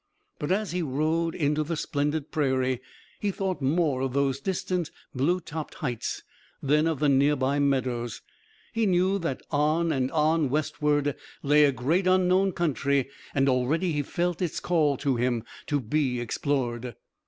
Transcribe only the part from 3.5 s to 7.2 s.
more of those distant blue topped heights than of the